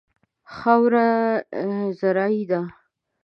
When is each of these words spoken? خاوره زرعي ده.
خاوره 0.55 1.07
زرعي 1.99 2.43
ده. 2.49 2.61